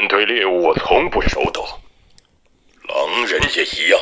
[0.00, 1.62] 面对猎物，我从不手抖。
[2.88, 4.00] 狼人也一样。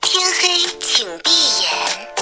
[0.00, 0.48] 天黑，
[0.80, 1.30] 请闭
[1.60, 2.17] 眼。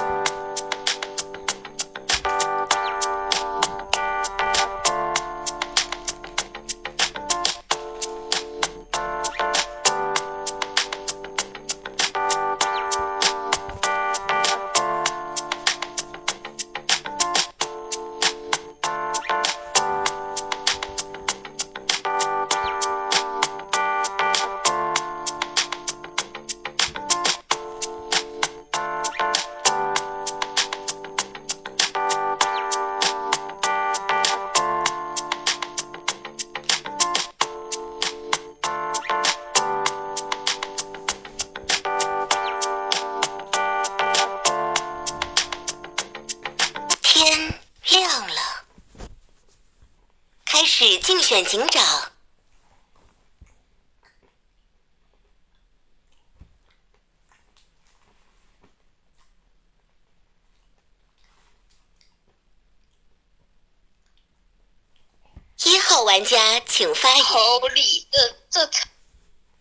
[67.68, 67.76] 言。
[67.76, 68.70] Holy，这这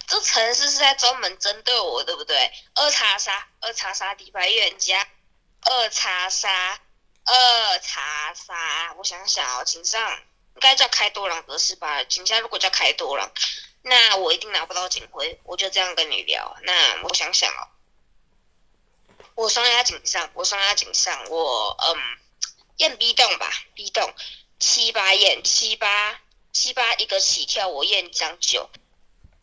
[0.08, 2.52] 这城市是在专门针对我，对不对？
[2.76, 5.08] 二叉杀，二叉杀底牌预言家，
[5.62, 6.80] 二叉杀，
[7.24, 8.94] 二叉杀。
[8.98, 10.12] 我想想哦，警上
[10.56, 12.04] 应该叫开多朗格式吧？
[12.04, 13.32] 警下如果叫开多朗，
[13.82, 15.40] 那我一定拿不到警徽。
[15.44, 16.56] 我就这样跟你聊。
[16.64, 17.68] 那我想想哦，
[19.34, 21.98] 我双压警上，我双压警上，我嗯
[22.78, 24.14] 验 B 洞吧，B 洞
[24.60, 26.20] 七八验七八
[26.56, 28.70] 七八一个起跳，我验张九。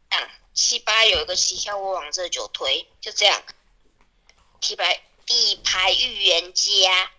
[0.09, 3.43] 这样七八有一个起跳，我往这九推，就这样。
[4.63, 7.11] 底牌底牌预言家，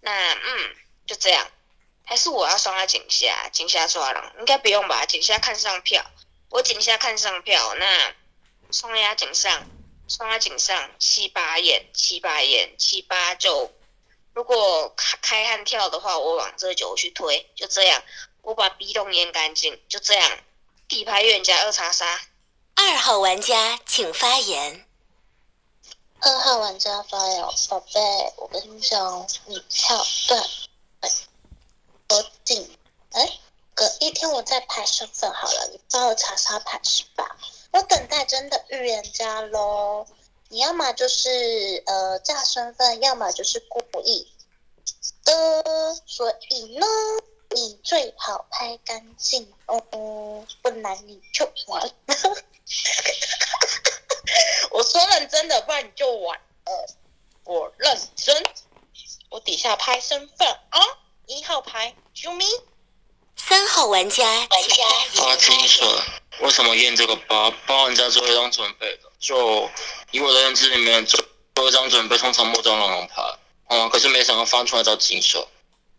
[0.00, 1.46] 那嗯就这样。
[2.06, 5.04] 还是我要双压井下，井下抓狼，应该不用吧？
[5.04, 6.10] 井下看上票，
[6.48, 8.14] 我井下看上票，那
[8.70, 9.66] 双压井上，
[10.08, 13.70] 双压井上七八眼，七八眼，七八就
[14.32, 18.02] 如果开开悍跳的话，我往这九去推，就这样。
[18.44, 20.38] 我把 B 洞淹干净，就这样。
[20.86, 22.20] 底牌预言家二叉杀。
[22.76, 24.86] 二号玩家请发言。
[26.20, 28.00] 二号玩家发言，宝贝，
[28.36, 30.38] 我跟你讲，你跳对，
[31.00, 31.10] 哎，
[32.08, 32.78] 我紧，
[33.12, 33.38] 哎，
[33.74, 37.36] 隔一天我再排身份好了，你帮我查查牌是吧？
[37.72, 40.06] 我等待真的预言家喽，
[40.48, 44.26] 你要么就是呃炸身份，要么就是故意
[45.24, 46.86] 的，所以呢，
[47.50, 51.92] 你最好拍干净哦，不然你就完了。
[54.70, 56.42] 我说认真的，不然你就完了。
[57.44, 58.42] 我认真，
[59.28, 60.80] 我底下拍身份啊，
[61.26, 62.44] 一号牌，啾咪。
[63.36, 65.36] 三号玩家玩家发八。
[65.36, 65.86] 金水，
[66.40, 67.50] 为什么验这个八？
[67.66, 69.68] 八人家做一张准备的，就
[70.10, 71.22] 以我的认知里面，做
[71.54, 73.22] 做一张准备通常莫张狼狼牌，
[73.66, 75.46] 啊、可是没想到翻出来叫金水。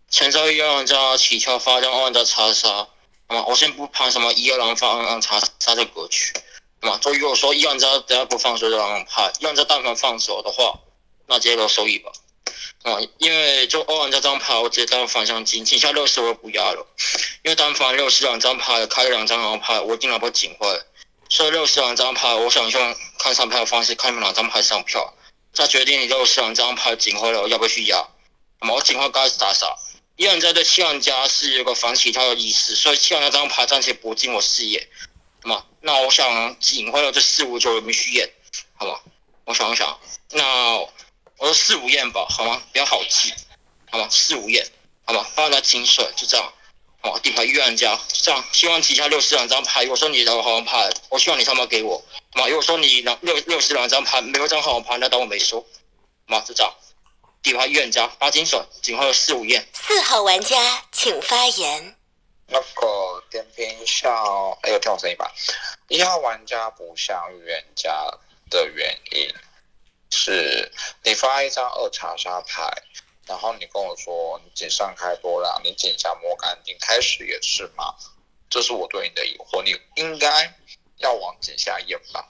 [0.10, 2.88] 前招一二人家起跳发将二人家查杀，
[3.28, 6.32] 啊、我先不盘什么一二狼发二狼查杀的格局，
[6.82, 10.80] 啊、就如果说一人家等下不放手就狼狼牌，一人家但凡放手的话，
[11.28, 12.12] 那直接留收益吧。
[12.84, 16.86] 啊、因为就二人家这张牌，我直接单反向金，金下六十我不压了。
[17.44, 20.82] 因为单反六十两张牌，开了两张狼牌，我一定拿不警徽。
[21.28, 25.16] 所以六十两张牌，我想用看上票的方式看你们哪张牌上票，
[25.52, 28.08] 再决定你六十两张牌警徽了我要不要去压。
[28.62, 29.76] 那么我警徽该打啥？
[30.18, 34.88] 一人在对七玩家是有个反起跳的意思，所以七玩家这张牌暂且不进我视野。
[35.44, 38.32] 那么那我想警徽了这四五九有没有虚验，
[38.76, 39.00] 好吗？
[39.44, 40.00] 我想一想，
[40.32, 40.90] 那我
[41.42, 42.62] 说四五验吧，好吗？
[42.72, 43.34] 比较好记，
[43.92, 44.08] 好吗？
[44.10, 44.66] 四五验，
[45.04, 45.28] 好吗？
[45.36, 46.54] 帮他清水，就这样。
[47.02, 49.84] 哦，底牌预言家，这样希望旗下六十两张牌。
[49.84, 52.04] 如果说你的好王牌，我希望你他妈给我。
[52.34, 55.64] 嘛，如果说你两六六十两张牌没有张好牌，那当我没说。
[56.26, 56.74] 嘛，就这样。
[57.46, 59.64] 底牌预言家八金手，仅会有四五验。
[59.72, 61.96] 四号玩家请发言。
[62.48, 64.12] 那个点评像，
[64.64, 65.32] 哎，有听我声音吧？
[65.88, 68.12] 一号玩家不像预言家
[68.50, 69.32] 的原因
[70.10, 70.72] 是，
[71.04, 72.68] 你发一张二查杀牌，
[73.28, 77.94] 然后你跟我说你井上开多了，你井下摸干净，开始也是嘛？
[78.50, 80.52] 这是我对你的疑惑，你应该
[80.98, 82.28] 要往井下验吧？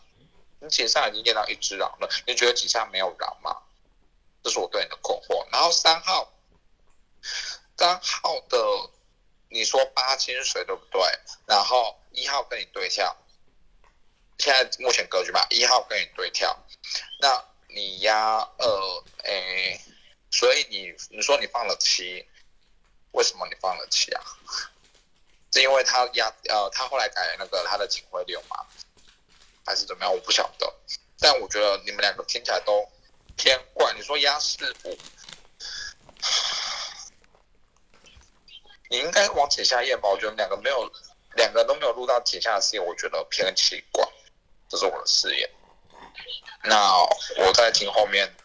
[0.60, 3.56] 你井上已经验到一只狼了，你觉得井下没有狼吗？
[4.46, 5.44] 这是我对你的困惑。
[5.52, 6.32] 然后三号，
[7.76, 8.58] 三号的
[9.50, 11.02] 你说八清水对不对？
[11.48, 13.18] 然后一号跟你对跳，
[14.38, 16.56] 现在目前格局吧，一号跟你对跳，
[17.20, 19.82] 那你压二，诶，
[20.30, 22.24] 所以你你说你放了七，
[23.14, 24.22] 为什么你放了七啊？
[25.52, 28.64] 是因为他压呃，他后来改那个他的警徽流嘛，
[29.66, 30.14] 还是怎么样？
[30.14, 30.72] 我不晓得。
[31.18, 32.88] 但我觉得你们两个听起来都
[33.36, 33.94] 偏怪。
[33.94, 34.98] 你说压四五，
[38.90, 40.10] 你应该往井下验吧？
[40.10, 40.92] 我觉得两个没有，
[41.36, 44.08] 两个都没有录到井下的试验，我觉得偏奇怪。
[44.68, 45.50] 这是我的试验。
[46.64, 47.04] 那
[47.38, 48.36] 我再听后面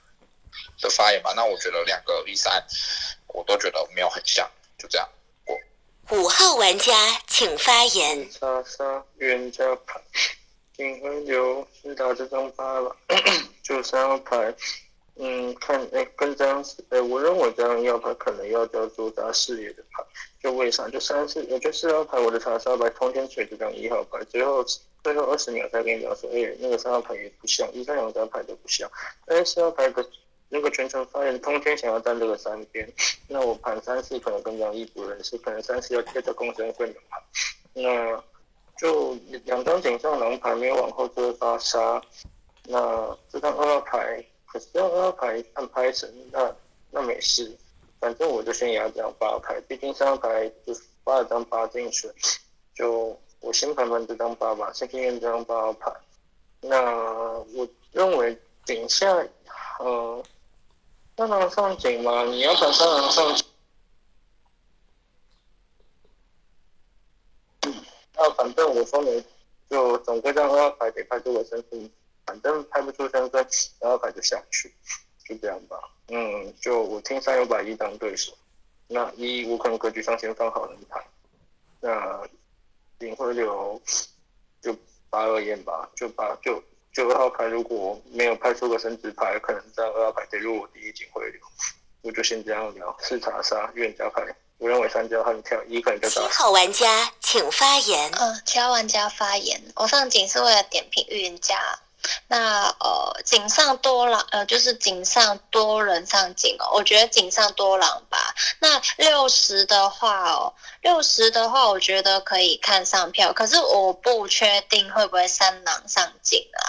[0.80, 1.32] 的发言吧。
[1.34, 2.66] 那我觉得两个一三，
[3.28, 5.08] 我都觉得没有很像，就这样
[5.44, 5.58] 过。
[6.10, 6.94] 五号玩家
[7.26, 8.30] 请发言。
[8.30, 10.00] 家牌，
[10.76, 12.96] 警徽流是打这张八吧，
[13.70, 14.52] 就三号牌。
[15.22, 20.02] 嗯，看，哎，跟这样子，哎，我认为这张要牌可能要叫做大视野的牌。
[20.42, 20.88] 就为啥？
[20.88, 24.64] 就三四，我就四号牌，我的查杀牌通天锤这张一号牌，最后
[25.04, 28.90] 最后二十秒再跟你讲说，哎，那个三号牌也不像，一三两张牌都不像，
[29.26, 30.04] 哎，四号牌的。
[30.52, 32.92] 那个全程发言，通天想要站这个三边，
[33.28, 37.22] 那我盘三四可能跟张一不认识，可能三四要贴着公身会的盘，
[37.74, 38.24] 那
[38.76, 39.14] 就
[39.44, 42.02] 两张顶上狼牌没有往后就会发杀，
[42.70, 46.54] 那这张二号牌，可是这张二号牌看拍神，那
[46.90, 47.56] 那没事，
[47.98, 50.72] 反正我就先压这张八牌，毕竟三号牌就
[51.04, 52.10] 发了张八进去，
[52.74, 55.92] 就我先盘盘这张八吧，先验这张八号牌，
[56.60, 56.80] 那
[57.54, 59.06] 我认为顶下，
[59.80, 60.22] 呃。
[61.16, 62.24] 三郎上井吗？
[62.24, 63.44] 你要把三郎上井。
[68.14, 69.22] 那反正我说你，
[69.68, 71.90] 就总归让二牌得拍出个身份，
[72.30, 73.44] 反正拍不出身份，
[73.80, 74.72] 二牌就下去，
[75.28, 75.76] 就这样吧。
[76.06, 78.32] 嗯，就我听三有把一当对手，
[78.86, 81.04] 那一我可能格局上先放好人牌，
[81.80, 82.22] 那
[83.00, 83.82] 领会流
[84.62, 84.72] 就
[85.08, 86.62] 八二验吧，就八就。
[86.92, 91.40] 就二号牌如果没有拍出个升值牌，可能在二号牌得入我第一警徽流，
[92.02, 92.96] 我就先这样聊。
[93.00, 94.26] 四查杀预言家牌，
[94.58, 98.10] 我认为三交很跳一可能就七号玩家请发言。
[98.18, 99.62] 嗯，七号玩家发言。
[99.76, 101.56] 我上警是为了点评 预言家。
[102.28, 106.70] 那呃，井上多狼呃，就是井上多人上井哦。
[106.74, 108.34] 我觉得井上多狼吧。
[108.60, 116.60] 那六十的话哦，六十的话，我觉得可以看上票，可是我不确定会不会三狼上井啊。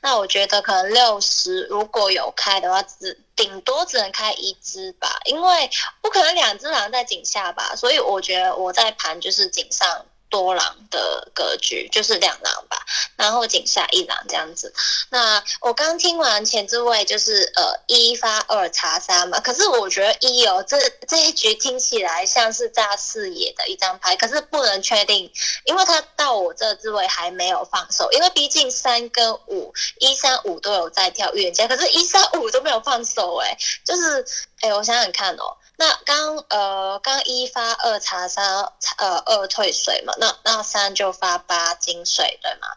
[0.00, 5.70] 那我觉得可能六十如果有开的话，只顶多只能开一只吧，因为
[6.00, 7.74] 不可能两只狼在井下吧。
[7.76, 10.06] 所以我觉得我在盘就是井上。
[10.30, 12.78] 多狼的格局就是两狼吧，
[13.16, 14.72] 然后井下一狼这样子。
[15.10, 20.78] 那我刚听完前置位就是呃一发二查三嘛，可是我觉得一哦这
[21.08, 25.30] 这一局听起来像是炸视野的一张牌，可是不能确定，
[25.64, 34.24] 因为他到我这置位还没有放手，因为毕竟三跟五一三五都有在跳预言家，可是一三五都没有放手哎，就是
[34.60, 35.56] 哎我想想看哦。
[35.80, 42.68] 那刚呃刚一发二查三呃二退水嘛，那那三就发八金水对吗？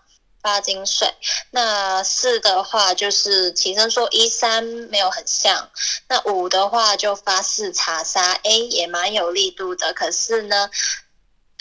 [0.41, 1.13] 八金水，
[1.51, 5.69] 那四的话就是起身说一三没有很像，
[6.07, 10.69] 那五的话就发四查杀哎也蛮有力度的，可是呢。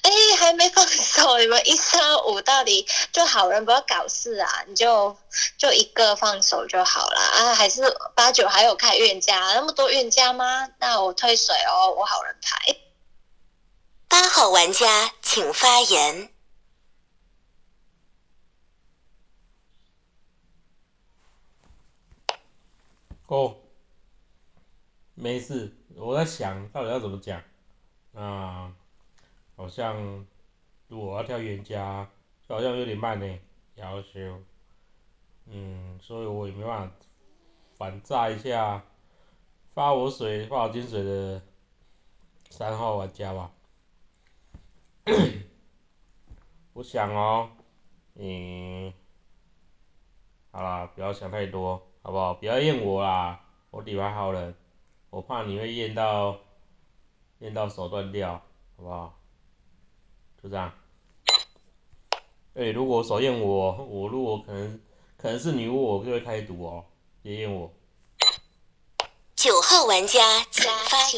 [0.02, 4.64] 哎，还没放手，你们一三五到底就好人不要搞事啊？
[4.66, 5.16] 你就
[5.56, 7.54] 就一个放手就好了啊？
[7.54, 7.82] 还是
[8.16, 9.54] 八九还有开冤家？
[9.54, 10.68] 那么多冤家吗？
[10.78, 12.76] 那我退水哦，我好人牌。
[14.08, 16.28] 八号玩家请发言。
[23.28, 23.56] 哦，
[25.14, 27.40] 没事，我在想到底要怎么讲
[28.14, 28.72] 啊。
[29.62, 30.26] 好像
[30.88, 32.10] 如果要跳冤家，
[32.48, 33.38] 就好像有点慢呢，
[33.76, 34.42] 要求，
[35.46, 36.94] 嗯，所以我也没办法
[37.78, 38.82] 反炸一下
[39.72, 41.40] 发我水发我金水的
[42.50, 43.52] 三号玩家吧。
[46.74, 47.52] 我想哦，
[48.16, 48.92] 嗯，
[50.50, 52.34] 好啦，不要想太多，好不好？
[52.34, 54.52] 不要验我啦，我底牌好了，
[55.10, 56.36] 我怕你会验到
[57.38, 58.32] 验到手断掉，
[58.76, 59.21] 好不好？
[60.42, 60.72] 就这样。
[62.54, 64.80] 哎，如果手验我，我如果可能
[65.16, 66.84] 可能是女巫，我就会开毒哦，
[67.22, 67.70] 别验我。
[69.36, 71.10] 九号玩家请发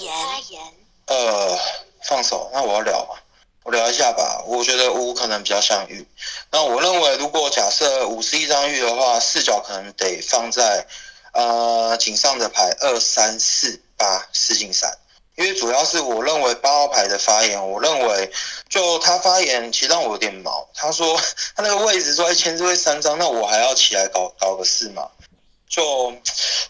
[0.48, 0.60] 言。
[1.06, 1.58] 呃，
[2.04, 3.18] 放手，那我要聊嘛，
[3.64, 4.42] 我聊一下吧。
[4.46, 6.06] 我觉得五可能比较像玉。
[6.50, 10.86] 那我认为，如果假设五是一张玉的话，视角可能得放在
[11.32, 14.98] 呃井上的牌二三四八四进三。
[15.36, 18.30] 因为主要是我认为八号牌的发言，我认为
[18.68, 20.68] 就他发言其实让我有点毛。
[20.74, 21.20] 他说
[21.56, 25.08] 他那个位置说前置位三张，那我还要起来搞搞个事嘛？
[25.68, 26.14] 就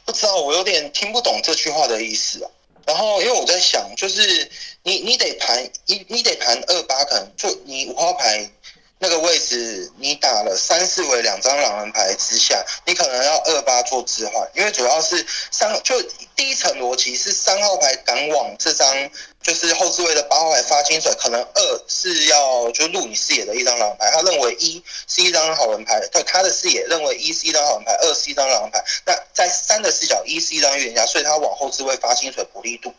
[0.06, 2.50] 不知道我有点听不懂这句话的意思啊。
[2.86, 4.50] 然后因为我在想，就是
[4.82, 8.50] 你你得盘一你得盘二八，可能就你五号牌
[8.98, 16.00] 那个位置，你打了三四为两张狼人牌之下，你可能要二八做置换，因为主要是三就
[16.34, 19.10] 第一层逻辑是三号牌赶往这张
[19.42, 32.94] 就是后置位的八号牌发金水，可能二是要就入你视野的一张狼人牌，他认为一是一张好人牌，对他的视野认为一是一张好人牌，二是一张狼人牌，那在三的视角一是一张预言家，所以他往后置位发金水不力度。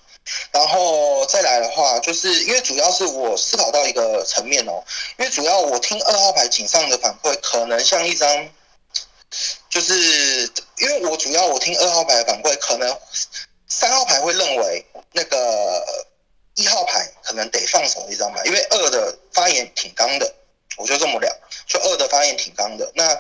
[0.52, 4.84] 然后再来的话，就是因为主要是我思考到一个层面哦，
[5.18, 8.50] 因为主要我听二号牌井上的反馈，可能像一张，
[9.70, 9.94] 就是
[10.78, 12.98] 因为我主要我听二号牌的反馈，可能
[13.68, 15.86] 三号牌会认为那个
[16.56, 20.34] 一号牌可能得放手一张牌，因为二的发言挺刚的，
[20.78, 21.32] 我就这么聊，
[21.68, 23.20] 就二的发言挺刚的，那。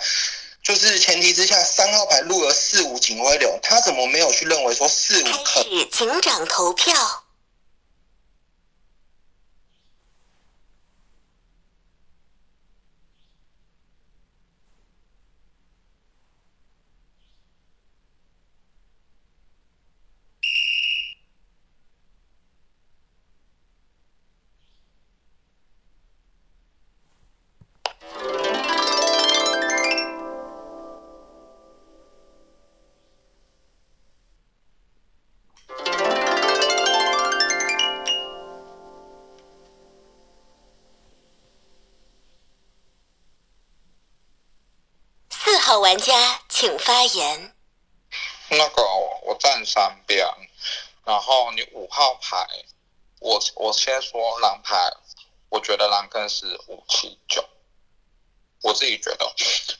[0.65, 6.91] 就是前提之下，三号牌入了四五警徽流，他怎么没有去认为说四五开始警长投票。
[45.95, 47.55] 玩家请发言。
[48.49, 48.83] 那个
[49.23, 50.27] 我站三边，
[51.05, 52.45] 然后你五号牌，
[53.21, 54.75] 我我先说狼牌，
[55.47, 57.41] 我觉得狼更是五七九，
[58.61, 59.33] 我自己觉得，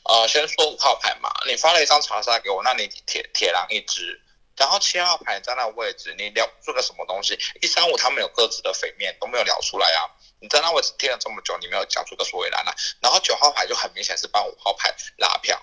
[0.05, 4.21] 呃，先说五号牌嘛，你发了一张查杀给我，那你铁铁狼一只，
[4.55, 7.37] 然后七号牌在那位置，你聊出个什么东西？
[7.61, 10.07] 一三五他们有各自的匪面都没有聊出来啊，
[10.39, 15.61] 你在那位置听了这么久，你没有讲出个所以然来，然后九号牌就很明显是帮五号牌拉票。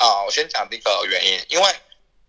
[0.00, 1.80] 啊，我先讲第一个原因，因为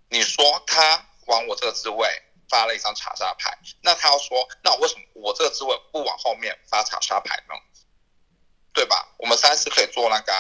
[0.10, 2.06] 你说他往我这个置位
[2.50, 7.56] 发了一张查杀牌，那他要说，那为什么我这个置位不往后面发查杀牌呢？
[8.74, 9.08] 对吧？
[9.18, 10.34] 我们三四可以做那个，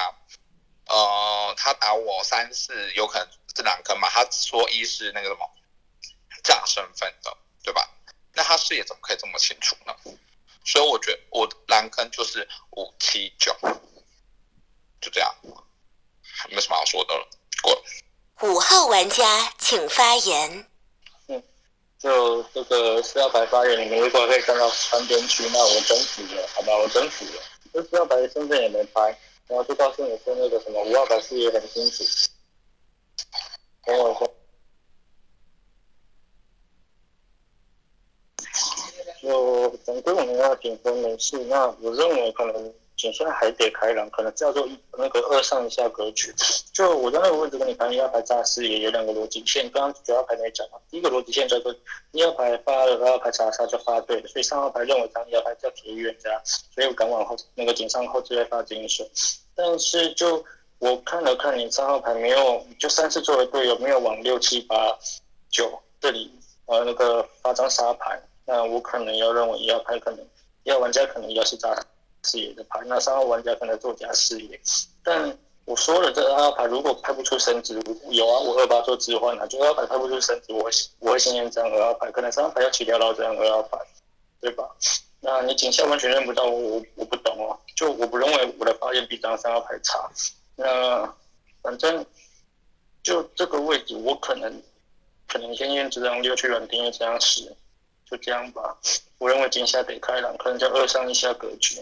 [0.87, 5.49] 呃，他打我三四有可能是两坑嘛，他说一是那个什么
[6.43, 7.89] 炸身份的，对吧？
[8.33, 9.95] 那他视野怎么可以这么清楚呢？
[10.65, 13.55] 所以我觉得我蓝坑就是五七九，
[14.99, 15.33] 就这样。
[16.49, 17.27] 没什么好说的了，
[17.61, 17.81] 过。
[18.41, 20.65] 五号玩家请发言。
[21.27, 21.43] 嗯，
[21.99, 27.41] 就这个四号牌发言，你们如果可以看到三边区，那我争取了，好吧，我争取了。
[27.71, 29.17] 这四号牌的身份也没拍，
[29.47, 32.03] 然后就告诉你说那个什么五号牌视野很清楚。
[33.85, 34.33] 等我说，
[39.21, 42.73] 就总归我们要评分没事，那我认为可能。
[43.09, 44.67] 现在还得开朗，可能叫做
[44.97, 46.33] 那个二上一下格局。
[46.73, 50.77] 就我在那个位置跟你谈一号牌扎视野有两个逻辑线，刚刚九号牌没讲嘛。
[50.89, 51.73] 第一个逻辑线叫做
[52.11, 59.09] 一号牌发了，二号牌查杀就发对了，所以三号牌认为张一号牌叫铁预言家，所以我敢往后那个井上后置位发金水。
[59.55, 60.43] 但是就
[60.79, 64.97] 我看了看你三号牌没有，就三次作为队友没有往六七八
[65.49, 66.31] 九这里
[66.65, 70.19] 呃那个发张杀牌，那我可能要认为一号牌可能
[70.63, 71.77] 一号玩家可能要是扎。
[72.23, 74.59] 视野的牌，那三号玩家可能做假视野，
[75.03, 77.73] 但我说了，这二号牌如果拍不出升值，
[78.09, 83.77] 有啊，我二八做置换啊，九号牌拍不出升值，我我会先验这张二号牌，可能三号牌要起掉到这张二号牌，
[84.39, 84.69] 对吧？
[85.23, 90.09] 那你警下完全认不到我，我我不懂哦，就我不认为我的发言比张三号牌差，
[90.55, 91.13] 那
[91.61, 92.03] 反正
[93.03, 94.61] 就这个位置，我可能
[95.27, 97.55] 可能先验这张六去软钉，这样十，
[98.09, 98.75] 就这样吧。
[99.19, 101.79] 我认为今下得开朗，可能叫二上一下格局。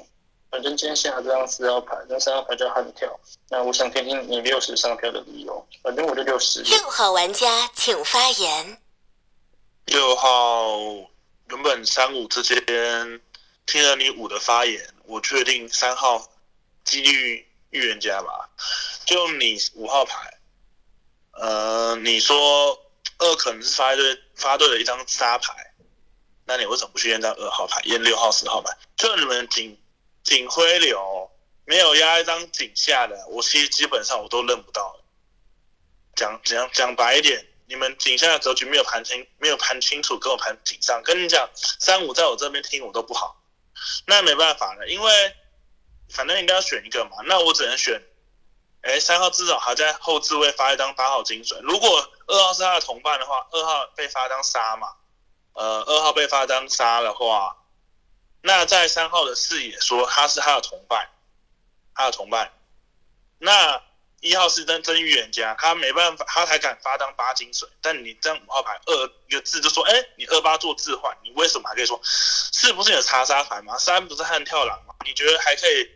[0.51, 3.19] 反正今天下这张四号牌，那三号牌叫悍跳。
[3.49, 5.67] 那我想听听你六十上票的理由。
[5.83, 6.63] 反正我就六十。
[6.63, 8.81] 六号玩家请发言。
[9.85, 10.79] 六号
[11.49, 13.21] 原本三五之间
[13.67, 16.27] 听了你五的发言，我确定三号
[16.83, 18.49] 几率预言家吧。
[19.05, 20.39] 就你五号牌，
[21.33, 22.79] 呃，你说
[23.19, 25.53] 二可能是发对发对了一张杀牌，
[26.45, 28.75] 那你为什么不去验张二号牌，验六号、四号牌？
[28.97, 29.78] 就你们仅。
[30.29, 31.31] 警徽流
[31.65, 34.95] 没有压一张警下的，我其实基本上我都认不到。
[36.15, 41.01] 讲讲讲白一点，你们警下的格局没有盘清，没有盘清楚，跟我盘警上。
[41.01, 43.41] 跟你讲，三五在我这边听我都不好，
[44.05, 45.35] 那没办法了，因为
[46.13, 47.99] 反正应该要选一个嘛，那我只能选。
[48.81, 51.59] 哎，三号至少还在后置位发一张八号精准。
[51.63, 54.89] 如果二号是他的同伴的话，二号被发张杀嘛，
[55.53, 57.55] 呃，二号被发张杀的话。
[58.41, 61.09] 那在三号的视野说他是他的同伴，
[61.93, 62.51] 他的同伴。
[63.37, 63.81] 那
[64.21, 67.67] 一号是真真预言家，他没办法，他才敢发当八金水。
[67.81, 73.77] 但你这样五号牌二一个字就说，哎，你二八做置换，你为什么还可以说，是不是你的查杀牌吗？
[73.77, 74.93] 三不是悍跳狼吗？
[75.05, 75.89] 你觉得还可以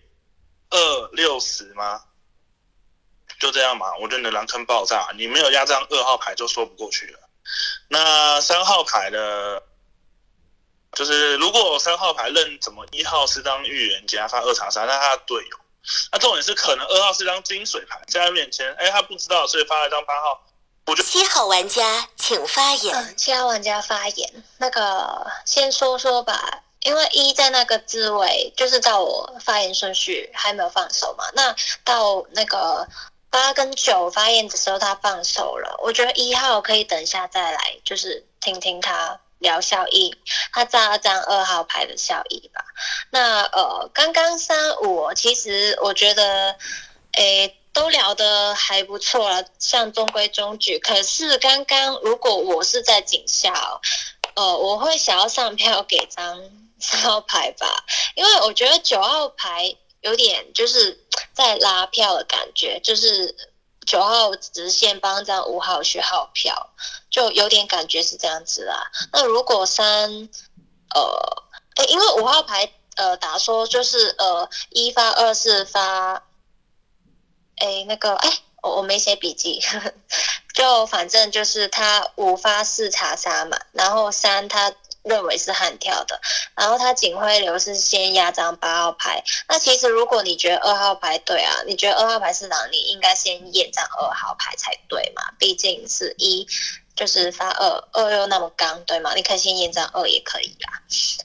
[0.69, 2.03] 二六十吗？
[3.39, 7.19] 就这样嘛，我觉得你的狼坑爆炸，你没有压这张二号牌就说不过去了。
[7.89, 9.61] 那三号牌的，
[10.95, 15.57] 就是如果三号牌认怎么一号是当预言家发二查杀，那他的队友，
[16.11, 20.41] 那重点是可能二号是张金水牌在他面前，哎，他不知道，所以发了张八号。
[20.85, 22.93] 我觉得七号玩家请发言。
[22.93, 24.43] 嗯，七号玩家发言。
[24.57, 31.23] 那个先说说吧，因为一在那个字尾，就是到我发言顺序还没有放手嘛。
[31.33, 32.85] 那到那个
[33.29, 35.79] 八跟九发言的时候，他放手了。
[35.81, 40.17] 我觉得一号可以等一下再来，就是听听他聊效益，
[40.51, 42.65] 他炸了张二号牌的效益吧。
[43.11, 46.55] 那呃，刚刚三五，其实我觉得，
[47.11, 47.59] 诶。
[47.73, 50.77] 都聊得还不错了，像中规中矩。
[50.77, 53.81] 可是刚刚如果我是在警校，
[54.35, 56.39] 呃，我会想要上票给张
[56.79, 57.83] 三号牌吧，
[58.13, 63.35] 因为我觉得九号牌有点就是在拉票的感觉，就是
[63.85, 66.69] 九号直线帮这张五号续号票，
[67.09, 68.91] 就有点感觉是这样子啦。
[69.11, 70.29] 那如果三，
[70.93, 71.43] 呃，
[71.77, 76.23] 诶，因为五号牌呃打说就是呃一发二四发。
[77.57, 78.29] 哎，那个，哎，
[78.63, 79.93] 我我没写笔记呵呵，
[80.53, 84.73] 就反正就是他五发四查杀嘛，然后三他
[85.03, 86.19] 认为是悍跳的，
[86.55, 89.23] 然后他警徽流是先压张八号牌。
[89.47, 96.47] 那其实如果你觉得二号牌对啊，你觉得二号牌是狼，你应该先验张二号牌才对嘛，毕竟是一。
[96.95, 99.15] 就是发二二又那么刚，对吗？
[99.15, 100.77] 你可以先验张二也可以啊。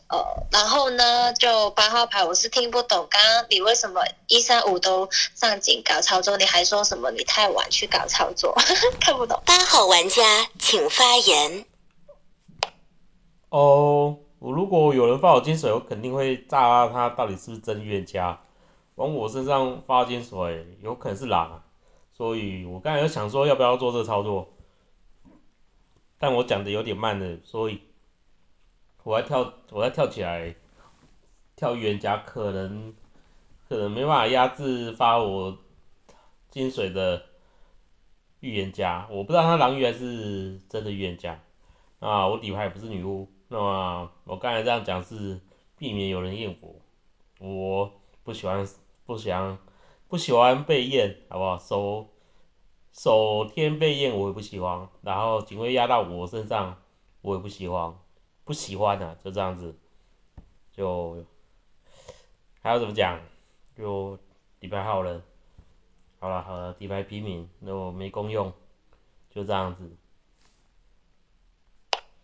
[0.09, 8.57] 呃，然后呢，就八号牌我是听不懂，刚刚你为什么一三五都上警搞操作，你还说什么你太晚去搞操作，
[8.99, 9.43] 看不懂。
[9.45, 11.67] 八号玩家请发言。
[13.51, 18.41] 哦，我如果有人发我金水，我肯定会炸他到底是不是真预言家。
[18.97, 21.63] 往我身上发金水，有可能是狼，
[22.13, 24.49] 所以我刚才有想说要不要做这操作。
[26.19, 27.81] 但我讲的有点慢了，所以
[29.05, 30.55] 我要跳，我要跳起来，
[31.55, 32.93] 跳预言家可能
[33.69, 35.57] 可能没办法压制发我
[36.51, 37.23] 金水的
[38.41, 41.41] 预言家，我不知道他狼鱼还是真的预言家
[42.01, 45.41] 啊，我底牌不是女巫，那么我刚才这样讲是
[45.77, 46.75] 避免有人验我，
[47.41, 48.69] 我不喜欢
[49.07, 49.59] 不想
[50.07, 51.59] 不喜欢被验，好不好？
[51.59, 52.09] 收。
[52.93, 56.83] 首天被验我也不喜欢，然后警徽压到我身上
[57.21, 57.95] 我也不喜欢，
[58.45, 59.79] 不喜欢的就这样子，
[60.73, 61.25] 就
[62.61, 63.21] 还要怎么讲？
[63.77, 64.19] 就
[64.59, 65.23] 底牌好了，
[66.19, 68.53] 好了好了，底牌平民，那我没功用，
[69.31, 69.97] 就这样子。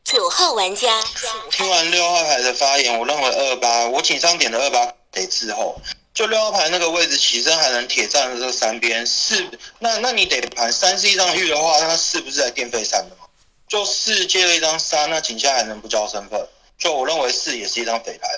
[0.04, 1.02] 九号玩家，
[1.50, 5.80] 听完六号牌的发言，我认为二八，我警上点的二八得滞后。
[6.12, 13.26] 就六号牌那个位置起身还能铁站的这三边四，那那你得盘三是一张玉的话，那四不是在电费三的吗？
[13.66, 16.46] 就四借了一张三，那警下还能不交身份？
[16.78, 18.28] 就我认为四也是一张匪牌。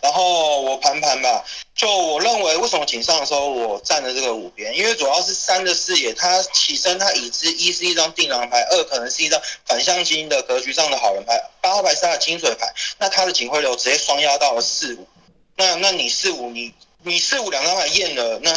[0.00, 15.06] 然后我盘盘吧，就我认为为什么警上的时候我站的这个五边，因为主要是三的视野，他起身他已知一是一张定狼牌，二可能是一张反向金的格局上的好人牌，八号牌是他的金水牌，那他的警徽流直接双压到了四五，
[15.56, 16.72] 那那你四五你。
[17.02, 18.52] 你四五两张牌验了，那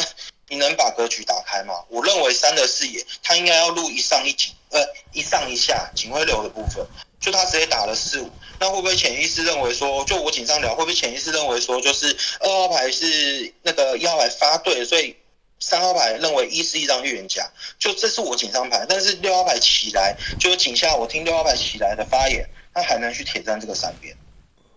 [0.48, 1.84] 你能把格局打开吗？
[1.88, 6.84] 我认为三的视野，他应该要录一上一警，呃，一上一下警徽流的部分，
[7.20, 15.14] 就他直接打了四五，那会不会潜意识认为说，就我紧张聊，会不会潜意识认为说，就是二号牌是那个一号牌发对，所以
[15.58, 17.46] 三号牌认为一是一张预言家，
[17.78, 24.16] 就这是我紧张牌，但是六号牌起来，就是井下我听六号牌起来的发言，他还能去铁战这个三边，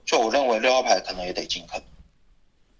[0.06, 1.82] 就我认为六号牌可能也得进坑。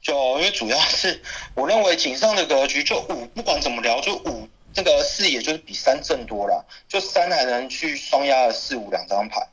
[0.02, 1.24] 就因为主要是
[1.56, 9.48] 我认为井上的格局就五不管怎么聊就五这个视野就是比三正多了，就三还能去双压了四五两张牌，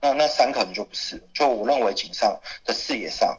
[0.00, 3.38] 那那三可能就不是，就我认为井上的视野上，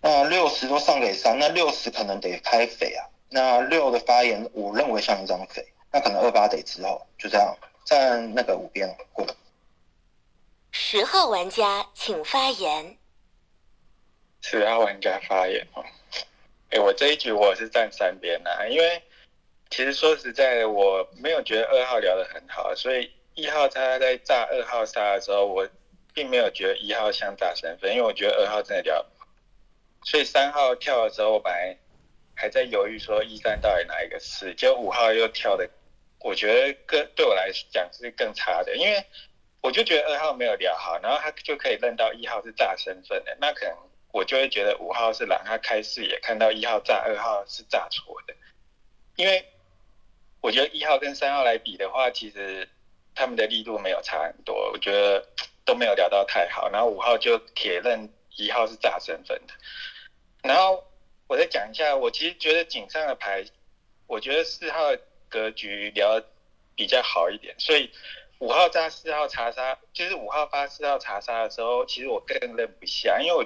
[0.00, 9.26] 那六十都上给三，那六十可能得开匪啊，那六的发言我认为像一张匪，那可能二八得之后就这样站那个五边过。
[10.70, 12.96] 十号玩家请发言。
[14.40, 15.82] 十号玩家发言哦，
[16.70, 19.02] 哎，我这一局我是站三边呐，因为
[19.70, 25.68] 其实说实在的，我没有觉得二号聊得很好，所以一号他在炸二号杀的时候，我
[26.14, 29.04] 并没有觉得一号像炸身份，因为我觉得二号真的聊
[30.04, 31.76] 所以三号跳的时候，我本来
[32.36, 35.68] 还在犹豫说一三到底哪一个是，结果五号又跳的，
[36.20, 39.04] 我觉得更对我来讲是更差的，因为
[39.62, 43.74] 我就觉得二号没有聊好，然后他就可以认到一号是炸身份的，那可能
[44.12, 48.34] 我就会觉得五号是狼，他开视野看到一号炸，二号是炸错的，
[49.16, 49.44] 因为
[50.40, 52.68] 我觉得一号跟三号来比的话，其实
[53.14, 55.26] 他们的力度没有差很多，我觉得
[55.64, 59.54] 都没有聊到太好，然后五号就铁认一号是炸身份的，
[60.42, 60.84] 然后
[61.26, 63.44] 我再讲一下，我其实觉得井上的牌，
[64.06, 64.94] 我觉得四号
[65.28, 66.20] 格局聊
[66.74, 67.90] 比较好一点，所以
[68.40, 73.44] 五号炸四号查杀，就是五号发四号查杀的时候，其实我更认不下，因为我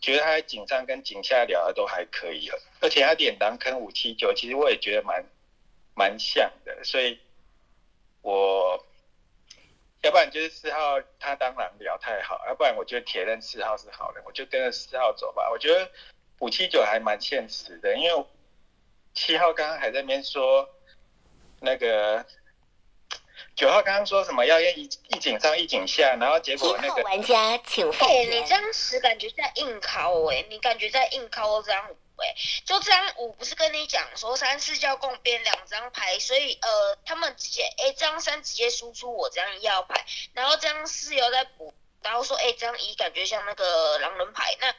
[0.00, 5.24] 觉得他在井上跟井下聊的都还可以了，而且他点当坑五七九，其实我也觉得蛮
[5.94, 7.18] 蛮像的，所以
[8.22, 8.86] 我
[10.02, 15.50] 要不然就是四号他当然聊太好，要不然我觉得铁认四号是好人，我就跟着四号走吧。
[15.50, 15.90] 我觉得
[16.38, 18.26] 五七九还蛮现实的，因为
[19.14, 20.68] 七号刚刚还在那边说
[21.60, 22.24] 那个
[23.56, 28.54] 九号刚刚说什么要一一井上一井下，然后结果那个玩家请放哎、你言这。
[28.54, 44.74] 样使感觉在硬考哎、你感觉在硬考这张五哎、就这张五不是跟你讲说三四叫共编两张牌，所以呃他们直接哎、这张三直接输出我这张一号牌，然后这张四又在补，然后说哎、这张一感觉像那个狼人牌，那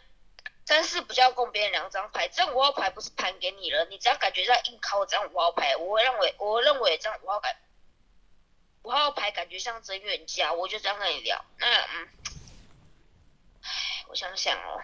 [0.65, 7.58] 三四不叫共编两张牌，这张五号牌不是盘给你了，你只要感觉在硬考这张五号牌，我会认为我认为这张五号牌
[8.84, 12.10] 五号牌感觉像真冤家，我就这样跟你聊，那嗯。
[13.62, 13.69] 唉
[14.08, 14.82] 我想想哦，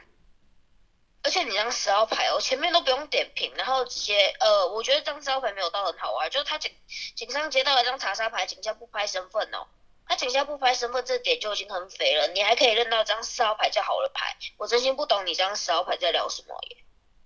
[1.25, 6.71] 而且你张十号牌哦，前面都不用点评，然后直接呃，我觉得这张十号牌没有到很好玩，就是他警
[7.15, 9.65] 警上接到一张查杀牌，警下不拍身份哦，
[10.07, 16.77] 他警下不拍身份这点就已经很肥了，你还可以认到张四号牌叫好的牌，我真心不懂你这张十号牌在聊什么耶。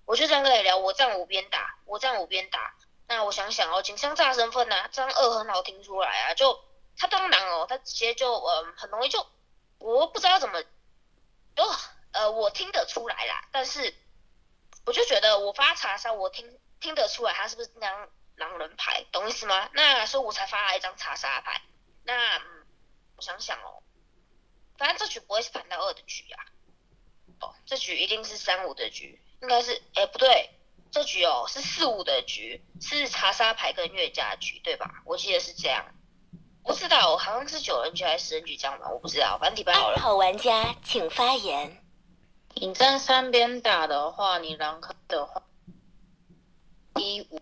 [0.05, 2.73] 我就这样跟你聊，我站五边打，我站五边打。
[3.07, 6.57] 那我想想哦，警上炸身份呐、这张二很好听出来啊，就
[6.97, 9.27] 他当然哦，他直接就呃很容易就
[9.77, 10.63] 我不知道怎么
[11.55, 11.63] 就
[12.11, 13.93] 呃，我听得出来啦，但是
[14.85, 19.69] 我就觉得我发查杀，我听听得出来他是不是那张狼人牌，懂意思吗？
[19.73, 21.61] 那所以我才发了一张查杀牌。
[22.03, 22.65] 那、嗯、
[23.15, 23.83] 我想想哦，
[24.77, 26.39] 反正这局不会是反到二的局啊，
[27.41, 30.49] 哦，这局一定是三五的局，应该是哎不对，
[30.91, 35.03] 这局哦是四五的局，是查杀牌跟月加局对吧？
[35.05, 35.85] 我记得是这样。
[36.63, 39.95] 不知道，好像是九人局还是十人局这样吧，我不知道，反正礼拜好了。
[39.97, 41.83] 二号玩家请发言。
[42.61, 45.41] 你站三边打的话，你狼坑的话，
[46.95, 47.41] 一五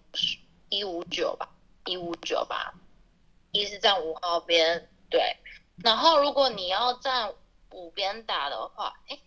[0.69, 1.49] 一五九吧，
[1.85, 2.75] 一五九吧，
[3.51, 5.37] 一是站五号边，对。
[5.83, 7.33] 然后如果你要站
[7.71, 9.19] 五边打的话，哎，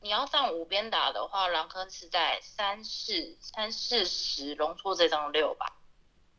[0.00, 5.76] 你要站五边打的话，狼坑是在三四三四十容错这张六吧，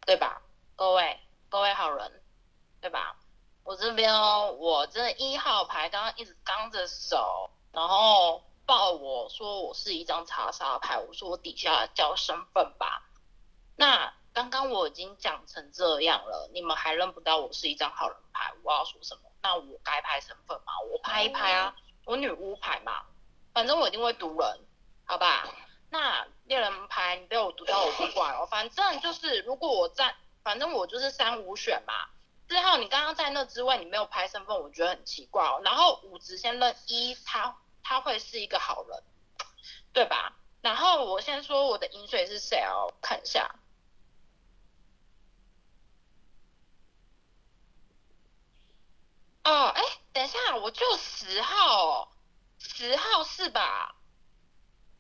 [0.06, 0.42] 对吧？
[0.76, 2.22] 各位各位好人，
[2.82, 3.16] 对吧？
[3.64, 13.02] 我这边哦，我这一号牌刚刚一直刚着手，然后报我说我是一张查杀牌，我说我底下叫身份吧。
[13.76, 19.22] 那刚刚我已经讲成这样了，你们还认不到我是一张好人牌，我要说什么？
[19.42, 20.74] 那我该拍身份吗？
[20.92, 23.06] 我拍一拍啊，我女巫牌嘛，
[23.56, 24.60] 反正我一定会读人，
[25.04, 25.48] 好吧？
[25.90, 31.94] 那猎人牌你被我读到我不管哦，反正就是如果我在，反正我就是三五选嘛。
[32.48, 35.60] 四号，你刚刚在那之外，你没有拍身份，我觉得很奇怪哦。
[35.64, 39.04] 然后五直先认一，他他会是一个好人，
[39.94, 40.36] 对吧？
[40.62, 43.56] 然后我先说我的饮水是谁哦，看一下。
[49.46, 52.12] 哦，哎，等一下，我就十号，
[52.60, 53.96] 十号是吧？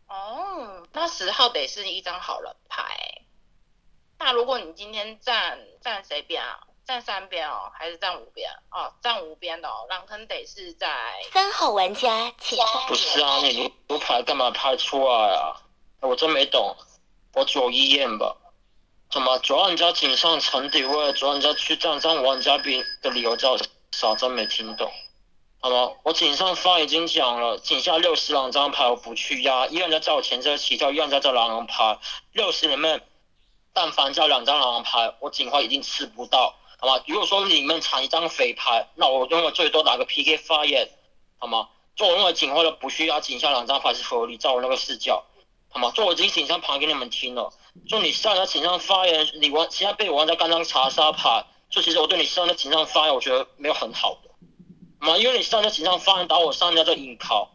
[0.08, 3.26] 哦，那十号得是一张好人牌。
[4.18, 6.68] 那如果你今天站站谁边啊？
[6.90, 8.50] 站三边哦，还是站五边？
[8.72, 10.90] 哦，站五边的哦，狼坑得是在
[11.32, 13.22] 三号玩家请发不是。
[13.22, 15.54] 啊，你卢卢牌干嘛拍出来啊？
[16.02, 16.76] 我真没懂。
[17.36, 18.36] 我左一验吧。
[19.12, 23.56] 怎么左玩家井上沉底位，左玩家去站上玩家边的理由叫
[23.92, 24.16] 啥？
[24.16, 24.92] 真没听懂。
[25.60, 25.92] 好吗？
[26.02, 32.00] 我井上方已经讲了，井下六十两张牌我不去压，一人家叫我前车起跳，一人家叫狼人牌，
[32.32, 33.06] 六十里面
[33.74, 37.04] 但凡叫两张狼人牌，我警花一定吃不到，好吗？
[37.08, 40.90] 如果说你们藏一张匪牌，那我认为最多打个 PK 发言，
[41.38, 41.68] 好吗？
[41.96, 45.26] 就我认为井花的不需要井下两张牌是合理，照我那个视角，
[45.68, 45.92] 好吗？
[45.94, 47.52] 就我已经警上盘给你们听了，
[47.88, 54.30] 就你上在警上发言，你玩现在被我玩家刚刚查杀牌，就其实我对你上在警上发言，我觉得没有很好的。
[55.06, 57.52] 嘛，因为你上在警上发言打我上家就硬靠，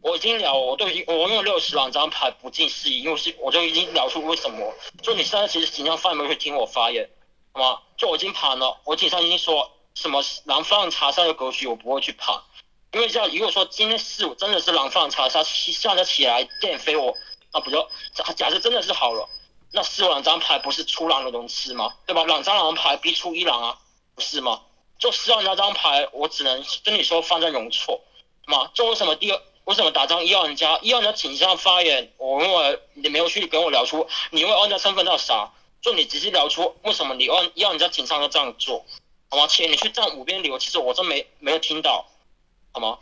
[0.00, 4.72] 我已经聊，我都已经我用了六十两张牌不进四一，因为是我就已经聊出为什么。
[5.02, 7.08] 就你现在其实紧张范围去听我发言，
[7.54, 7.80] 吗？
[7.96, 12.40] 就我已经盘了，我警上已经说什么狼放查杀的格局我不会去盘，
[12.92, 17.14] 因为像如果说今天四五真的是狼放查杀，现在起来电飞我，
[17.52, 19.28] 那不就假假设真的是好了，
[19.72, 21.94] 那四五两张牌不是出狼的龙吃吗？
[22.06, 22.24] 对吧？
[22.24, 23.78] 两张狼牌逼出一狼啊，
[24.14, 24.62] 不是吗？
[24.98, 28.02] 就四万那张牌，我只能跟你说放在容错，
[28.46, 28.70] 嘛？
[28.74, 29.40] 就为什么第二？
[29.64, 30.78] 为什么打张一号人家？
[30.82, 35.52] 一号人家倾向发言，我认为你没有去跟我聊出你为二人家身份到啥？
[35.80, 38.84] 就你直接聊出为什么你要要人家警上要这样做，
[39.28, 39.46] 好吗？
[39.46, 42.06] 且你去站五边理由，其实我真没没有听到，
[42.72, 42.98] 好吗？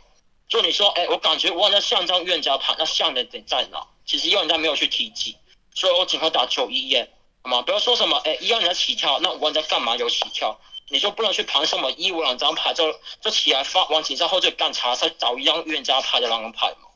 [0.47, 3.85] 就你说，哎，我感觉我好像像张预言家牌，那像的点在哪？
[4.05, 5.37] 其实一号人家没有去提及，
[5.75, 7.11] 所以我仅会打九一耶，
[7.43, 7.61] 好吗？
[7.61, 10.59] 不要说什么，哎，一号人家起跳，那五号人家干嘛有起跳？
[10.91, 16.89] 你就不能去盘什么一五两张牌，就就起来发往警上后就干查，再找一张预言家牌的狼人牌嘛，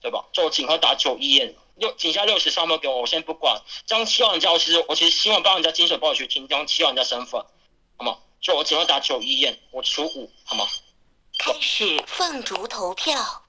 [0.00, 0.24] 对吧？
[0.32, 3.60] 就警号打九一耶，六警下六十三分给我，我先不管。
[3.86, 7.44] 这样七号人家，我其实我其实希望帮人家金水帮我去听这样七号人家身份，
[7.96, 8.18] 好吗？
[8.40, 10.66] 就我只能打九一验，我出五，好吗？
[11.38, 13.47] 开始凤竹投票。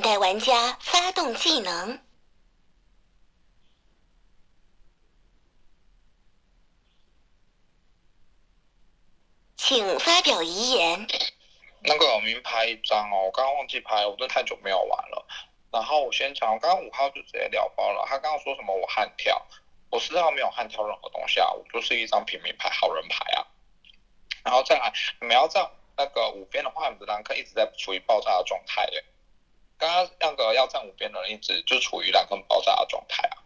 [0.00, 2.00] 等待玩家发动技能，
[9.58, 11.06] 请发表遗言。
[11.82, 15.26] 那个我明牌一张哦，我刚刚忘记拍，我真的太久没有玩了。
[15.70, 18.02] 然后我先讲，我刚刚五号就直接聊包了。
[18.08, 19.46] 他刚刚说什么我悍跳，
[19.90, 23.46] 我四号没有悍跳任何东西啊，我就是一张平民牌好人牌啊。
[24.44, 29.04] 然后再来，你们要这样那个五边的话，你的狼坑一直在处于爆炸的状态耶。
[29.80, 33.42] 刚刚那个要站五边的人一直就处于两根爆炸的状态啊，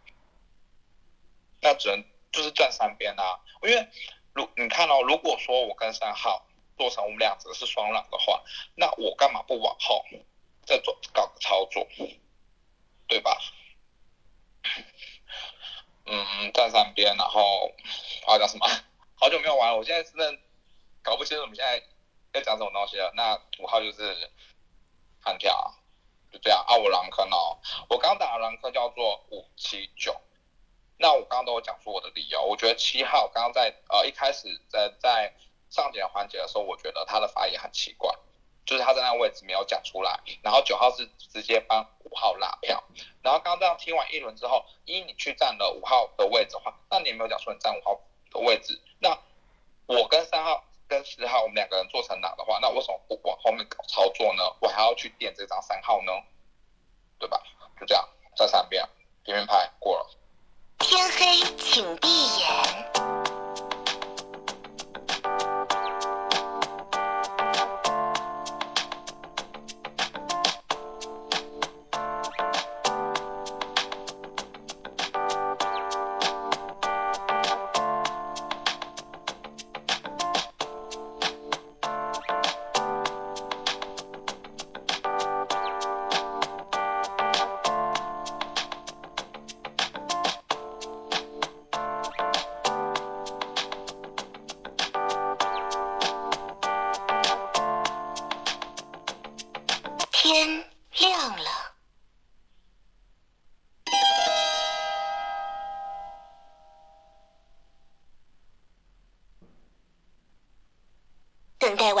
[1.61, 3.87] 那只能就是站三边啊，因为
[4.33, 6.45] 如你看哦，如果说我跟三号
[6.77, 8.43] 做成我们两者是双狼的话，
[8.75, 10.03] 那我干嘛不往后
[10.65, 11.87] 再做搞个操作，
[13.07, 13.39] 对吧？
[16.05, 17.73] 嗯，站三边，然后
[18.27, 18.67] 啊讲什么？
[19.15, 20.37] 好久没有玩了，我现在真的
[21.01, 21.81] 搞不清楚我们现在
[22.33, 23.13] 在讲什么东西了。
[23.15, 24.29] 那五号就是
[25.21, 25.73] 悍跳。
[26.35, 27.57] 就这样啊，我狼坑哦，
[27.89, 30.13] 我刚打的狼坑叫做五七九，
[30.97, 35.33] 那我刚刚都有讲出我的理由，我觉得七号刚刚在呃一开始在在
[35.69, 38.13] 上节环节的时候，我觉得他的发言很奇怪，
[38.65, 42.83] 就是他在那个位置没有讲出来，然后九号是直接帮五号拉票，
[43.21, 49.17] 然后刚刚这样听完一轮之后，一你去占了五号的位置的话，那你没有讲出你占五号的位置，那
[49.85, 50.65] 我跟三号。
[50.87, 54.43] 跟十号我们两个人做成狼的话，那为什么不往后面搞操作呢？
[54.59, 56.11] 我还要去垫这张三号呢，
[57.17, 57.41] 对吧？
[57.79, 58.87] 就这样，再三遍，
[59.23, 60.07] 平民牌过了。
[60.79, 63.14] 天黑，请闭眼。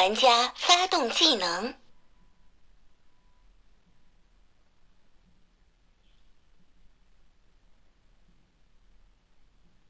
[0.05, 1.73] 玩家发动技能，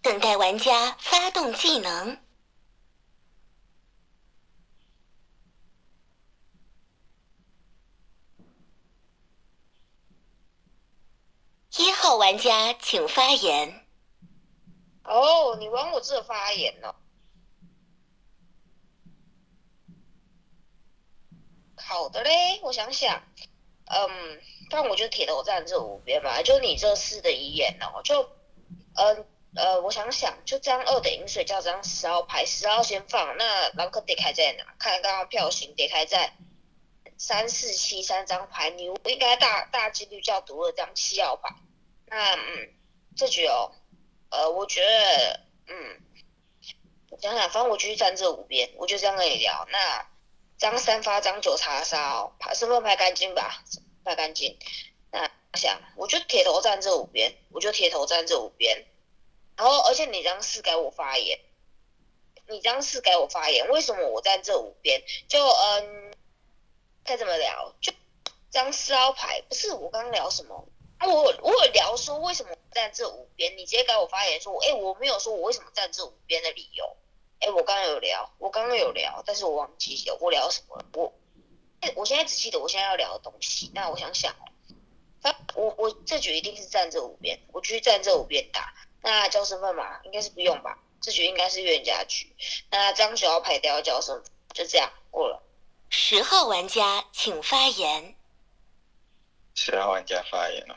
[0.02, 2.18] 等待玩家发动技能。
[11.78, 13.86] 一号玩家请发言。
[15.04, 16.96] 哦，你玩我这发言哦。
[21.96, 23.24] 好的嘞，我想想，
[23.86, 28.30] 嗯，但我就铁头站这五边嘛，就你这四的遗言哦，就，
[28.96, 34.76] 嗯呃，我想想，就这样二的饮水叫这张十号牌，十号先放，那狼坑得开在哪？
[34.78, 36.34] 看刚刚票型得开在
[37.18, 41.56] 三四七三张牌，你应该大大几率叫读了张七号牌。
[42.08, 42.74] 那嗯，
[43.16, 43.72] 这局哦，
[44.32, 46.02] 呃，我觉得嗯，
[47.22, 49.66] 想想，反正我就去站这五边，我就这样跟你聊。
[49.72, 50.06] 那
[50.58, 53.64] 张三发、张九查杀哦，排身份拍干净吧，
[54.04, 54.58] 拍干净。
[55.12, 58.86] 那想，我就铁头站这五边，我就铁头站这五边。
[59.58, 61.40] 然后，而且你张四给我发言，
[62.48, 65.02] 你张四给我发言，为什么我站这五边？
[65.28, 66.14] 就嗯，
[67.04, 67.74] 该怎么聊？
[67.82, 67.94] 就
[68.50, 70.68] 张四号牌，不是我刚聊什么？
[71.02, 76.96] 我我有聊说为什么站这五边，你直接给我发言说，哎，我没有说我为什么站这五边的理由。
[77.40, 80.86] 哎，我刚刚有聊，我刚刚有聊，但是我忘记了我聊什么了。
[80.94, 81.14] 我，
[81.96, 83.72] 我现在只记得我现在要聊的东西。
[83.74, 84.34] 那我想想
[85.22, 88.74] 哦，我我这局一定是站这五边，我继续站这五边打。
[89.02, 90.80] 那交身份嘛，应该是不用吧？
[91.02, 92.36] 这局应该是冤家局。
[92.72, 95.44] 那张九要排掉交身份，就这样过了。
[95.90, 98.16] 十号玩家请发言。
[99.54, 100.76] 十号玩家发言了，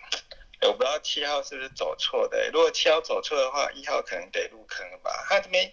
[0.63, 2.51] 我不知道七号是不是走错的。
[2.53, 5.27] 如果七号走错的话，一号可能得入坑了吧？
[5.29, 5.73] 他这边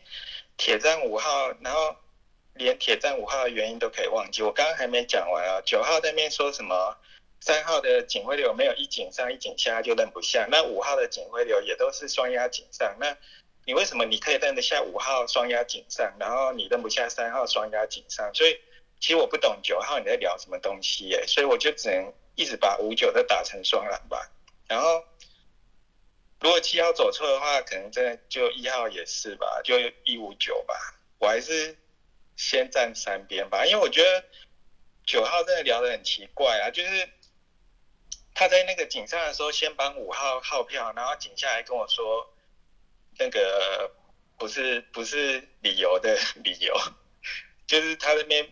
[0.57, 1.95] 铁站五号，然后
[2.53, 4.41] 连铁站五号的原因都可以忘记。
[4.41, 6.97] 我刚刚还没讲完啊，九号那边说什么？
[7.41, 13.15] 三号的警徽流没有一警上一警下就认不下，那五号的警徽流也都是双压警上，那
[13.65, 18.31] 你为什么你可以认得下五号双压警上，然后你认不下三号双压警上？
[18.33, 18.59] 所以
[18.99, 22.13] 其实我不懂九号你在聊什么东西耶，所以我就只能。
[22.37, 24.29] 一直把五九都打成双蓝吧，
[24.67, 25.01] 然后
[26.45, 30.75] 如果七号走错的话，可能真的就一号也是吧，就一五九吧。
[31.17, 31.75] 我还是
[32.35, 34.23] 先站三边吧，因为我觉得
[35.07, 37.09] 九号真的聊得很奇怪啊，就是
[38.35, 42.31] 他在那个井上的时候先帮五号号票，然后井下来跟我说
[43.17, 43.91] 那个
[44.37, 46.79] 不是不是理由的 理由，
[47.65, 48.47] 就是他那边。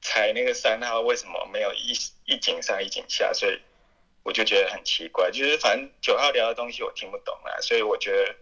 [0.00, 1.92] 踩那个三号为什么没有一
[2.24, 3.32] 一井上一井下？
[3.32, 3.60] 所以
[4.28, 5.30] 我就觉得很奇怪。
[5.30, 8.34] 就是反正九号聊的东西我听不懂啦，所以我觉得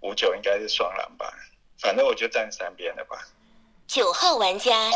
[0.00, 1.32] 五九应该是双狼吧。
[1.78, 3.16] 反正我就站三边的吧。
[3.86, 4.90] 九号玩家，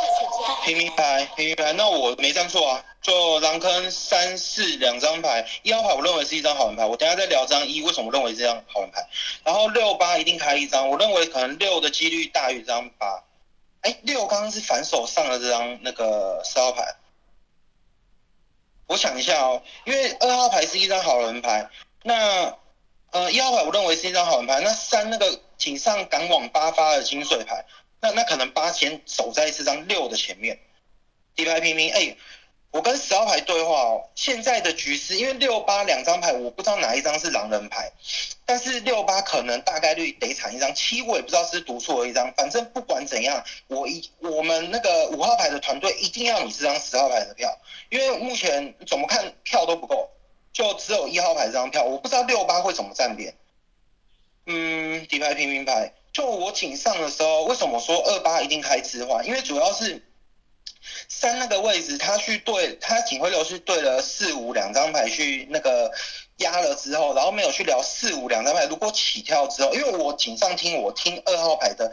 [0.65, 2.85] 平民牌，平民牌，那我没站错啊。
[3.03, 6.85] 就狼坑三四两张牌，一号牌我认为是一张好人牌。
[6.85, 9.07] 我等下再聊张一为什么认为这张好人牌。
[9.45, 13.23] 然后六八一定开一张，我认为可能六的几率大于张八。
[13.83, 16.83] 哎，六刚刚是反手上了这张那个四号牌，
[18.87, 21.69] 我想一下哦，因为二号牌是一张好人牌，
[22.03, 22.57] 那
[23.11, 27.65] 呃一号牌我认为是一张好人牌，那三那个请上赶往八发的金水牌，
[28.01, 30.59] 那那可能八先守在这张六的前面，
[31.35, 32.17] 底牌平平哎。
[32.77, 37.91] 我跟十号牌对话哦，现在的局势，因为六八两张牌，我不知道哪一张是狼人牌，
[38.45, 47.51] 但是六八可能大概率得产一张，七我也不知道是读错一张，反正不管怎样，我一我们那个五号牌的团队一定要你这张十号牌的票，
[47.89, 50.11] 因为目前怎么看票都不够，
[50.53, 53.35] 就只有一号牌这张票，我不知道六八会怎么站边。
[54.45, 59.23] 嗯，底牌平民牌，就我井上的时候，为什么说二八一定开支化？
[59.23, 60.03] 因为主要是。
[61.09, 65.91] 三那个位置，他去对，他警徽流是对了四五两张牌去那个
[66.39, 68.67] 压了之后，然后没有去聊四五两张牌。
[68.67, 71.93] 如果起跳之后，因为我警上听我听二号牌的，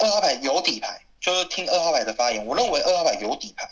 [0.00, 3.70] 二号牌有底牌，就是听二号牌的发言，我认为二号牌有底牌。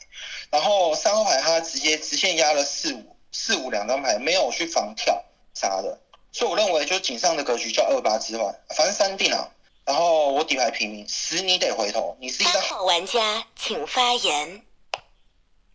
[0.50, 5.24] 然后三号牌他直接直线压了四五四五两张牌，没有去防跳
[5.54, 5.98] 啥的，
[6.32, 9.48] 所以我认为就井上的格局叫二八之外，反正三定啊。
[9.90, 12.16] 然后我底牌平民，十你得回头。
[12.20, 14.62] 你是一张好玩家，请发言。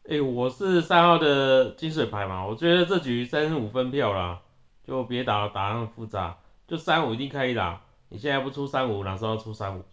[0.08, 4.40] 哎，我是三号的金水牌嘛，我觉得这局三十五分票啦，
[4.88, 7.82] 就别打打那么复杂，就三五一定开一档。
[8.08, 9.84] 你现在不出三五，哪时候出三五？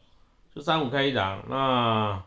[0.54, 1.42] 就三五开一档。
[1.48, 2.22] 那，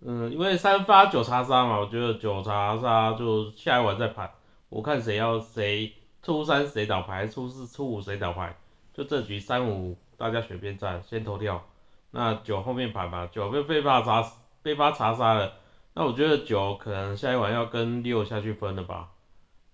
[0.00, 4.28] 嗯，因为三发九查杀嘛，我觉得九查杀就下一晚再盘，
[4.68, 8.56] 我看谁要谁出三谁倒牌，出四出五谁倒牌。
[8.92, 9.96] 就这局三五。
[10.20, 11.64] 大家选边站，先投掉。
[12.10, 14.22] 那九后面盘吧，九被被八查
[14.62, 15.54] 被八查杀了。
[15.94, 19.12] 那我觉得九可能下一晚要跟六下去分了吧？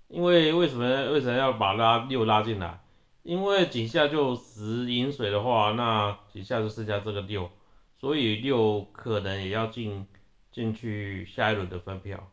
[0.07, 2.79] 因为为什么为什么要把拉六拉进来？
[3.25, 7.51] 因为井下就十饮水的话，那井下就剩下这个六，
[7.99, 10.07] 所以六可能也要进
[10.53, 12.29] 进去下一轮的分票。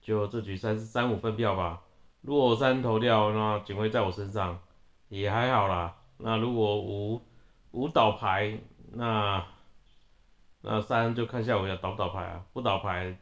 [0.00, 1.82] 就这局三三五分票吧。
[2.20, 4.60] 如果三投掉，那警徽在我身上
[5.08, 5.96] 也还好啦。
[6.18, 7.20] 那如果五
[7.78, 8.58] 五倒牌，
[8.90, 9.46] 那
[10.62, 13.16] 那三就看下午要倒不倒牌啊，不倒牌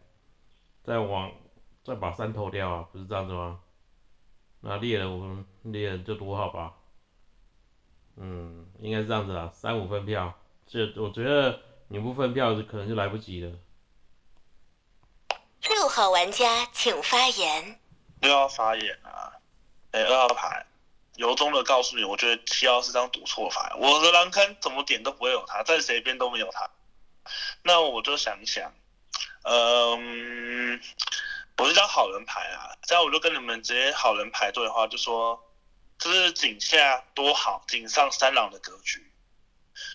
[0.83, 1.31] 再往
[1.85, 3.61] 再把三投掉啊，不是这样子吗？
[4.61, 6.73] 那猎人我们猎人就多好吧，
[8.17, 10.33] 嗯，应该是这样子啊，三五分票，
[10.67, 13.53] 这我觉得你不分票可能就来不及了。
[15.69, 17.79] 六号玩家请发言。
[18.23, 19.35] 又要发言啊？
[19.91, 20.65] 哎，二号牌，
[21.17, 26.71] 由衷的告诉你，我觉得七号是张赌错牌，我的狼坑怎么点都不会有他，在谁边都没有他。
[27.63, 28.73] 那我就想一想，
[29.43, 30.81] 嗯，
[31.59, 35.43] 我是张好人牌啊，这样我就跟你们直接好人牌对的话，就说
[35.99, 39.11] 这是井下多好，井上三郎的格局，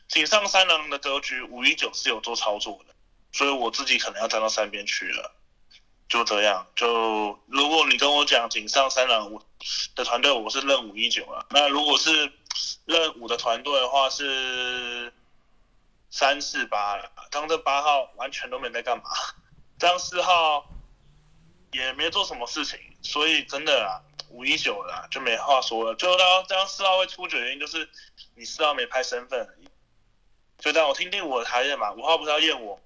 [0.08, 2.94] 井上三郎的格局五一九是有做操作的，
[3.32, 5.36] 所以我自己可能要站到三边去了。
[6.10, 9.42] 就这样，就如果你跟我讲井上三郎我
[9.96, 11.46] 的团队，我是认五一九了。
[11.50, 12.32] 那如果是
[12.86, 15.14] 认五的团队的话，是
[16.10, 17.12] 三四八了。
[17.32, 19.04] 张这八号完全都没在干嘛，
[19.80, 20.66] 张四号
[21.72, 25.96] 也没做什么事情，所以真的啊，五一九了就没话说了。
[25.96, 27.90] 就当张四号会出局的原因就是
[28.36, 29.70] 你四号没拍身份而已。
[30.60, 32.80] 就这样，我听听我的台验嘛，五号不是要验我，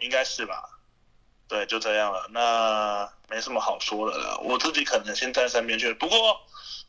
[0.00, 0.78] 应该是吧？
[1.46, 4.38] 对，就这样了，那没什么好说的了。
[4.40, 6.40] 我自己可能先站三边去，不过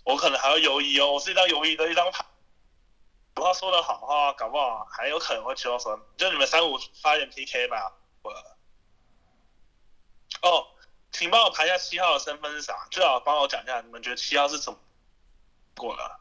[0.04, 1.14] 我可能还要犹豫哦。
[1.14, 2.26] 我是一张犹豫的一张牌。
[3.38, 5.98] 五号说的好话，搞不好还有可能会七号分。
[6.18, 7.94] 就你们三五发言 PK 吧。
[8.24, 8.32] 我
[10.42, 10.68] 哦，
[11.12, 12.88] 请帮我排一下七号的身份是啥？
[12.90, 14.80] 最好帮我讲一下，你们觉得七号是怎么
[15.78, 16.20] 过了？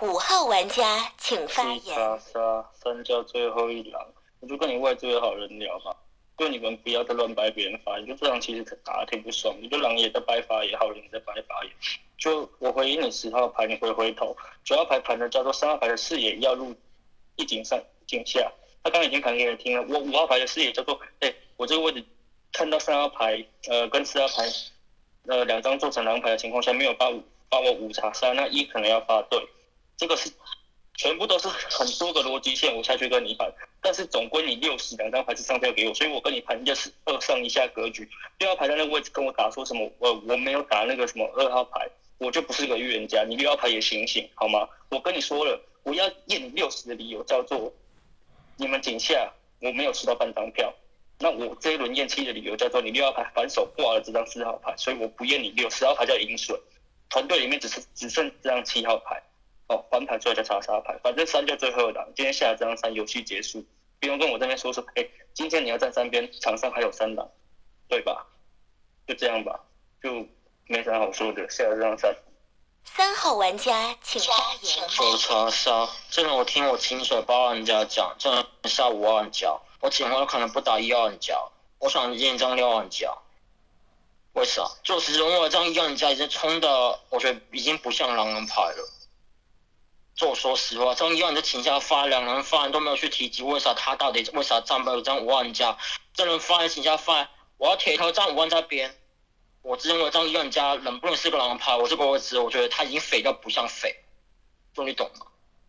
[0.00, 1.94] 五号玩家请发言。
[1.96, 5.96] 杀杀三叫最后一狼，我就跟你外追好人聊吧。
[6.38, 9.56] 就你们不要再乱掰别人发言，就这样其实打的挺不爽。
[9.60, 11.72] 你就狼也在掰发言，好人也在掰发言。
[12.16, 14.36] 就我回应你十号牌，你回回头。
[14.62, 16.72] 九号牌盘的叫做三号牌的视野要入
[17.34, 18.52] 一井上井下，
[18.84, 19.84] 他刚刚已经盘给你听了。
[19.88, 22.04] 我五号牌的视野叫做，哎，我这个位置
[22.52, 24.44] 看到三号牌，呃，跟四号牌，
[25.26, 27.20] 呃，两张做成狼牌的情况下，没有发五
[27.50, 29.44] 发我五查三，那一可能要发对，
[29.96, 30.30] 这个是。
[30.98, 33.48] 全部都是很多个逻辑线，我下去跟你盘，
[33.80, 38.06] 但是总归你六十两张牌是上票给我，所以我跟你盘就是二上一下格局。
[38.40, 39.88] 六号牌在那个位置跟我打说什么？
[40.00, 41.88] 我我没有打那个什么二号牌，
[42.18, 43.22] 我就不是个预言家。
[43.22, 44.68] 你六号牌也醒醒好吗？
[44.88, 47.72] 我跟你说了，我要验你六十的理由叫做
[48.56, 50.74] 你们井下我没有吃到半张票，
[51.20, 56.60] 那我这一轮验七的理由叫做你六号牌反手挂了这张四号牌，所以我不验你六十号牌叫银水，
[57.08, 59.22] 团队里面只是只剩这张七号牌。
[59.68, 62.04] 哦，翻牌出来叫查杀牌，反正三就最后一档。
[62.16, 63.64] 今天下了这张三，游戏结束，
[64.00, 64.84] 不用跟我这边说说。
[64.94, 67.28] 哎，今天你要站三边，场上还有三档，
[67.86, 68.26] 对吧？
[69.06, 69.60] 就这样吧，
[70.02, 70.26] 就
[70.66, 71.48] 没啥好说的。
[71.50, 72.16] 下了这张三。
[72.84, 74.88] 三号玩家请发言。
[74.88, 81.34] 九查杀，这个我听我清水八号玩家讲，这个杀五号玩家，我警徽可能不打一号玩家，
[81.78, 83.12] 我想验张六号玩家。
[84.32, 84.66] 为啥？
[84.82, 88.88] 就是因为这张一号玩家已经冲的，我觉得已经不像狼人牌了。
[90.18, 95.78] 就说实话，张一万就请下发，两人发言都没有去提及为啥他到底为啥站不了张五万家，
[96.12, 98.98] 这人发言请下发，我要铁头站五万在边，
[99.62, 103.94] 我只认为张一万家能不能是个狼人牌，我这个位置我觉得他已经匪到不像匪，
[104.74, 105.26] 就你懂吗？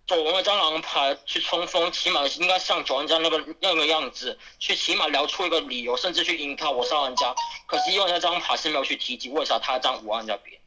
[0.08, 7.36] 就我们张狼人牌去冲锋，起码应该像九万家那个那个样子，去起码聊出一个理由，甚至去赢他我上万家，
[7.68, 10.59] 可是一万家这张牌是没有去提及为啥他站五万在边。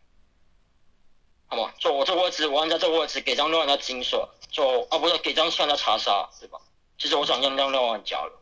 [1.52, 1.70] 好吗？
[1.78, 4.18] 就我这位置，我按照这个位置给张六玩家金水，
[4.50, 6.58] 就啊不是给张七玩家查杀，对吧？
[6.96, 8.32] 其实我想让张六玩家了，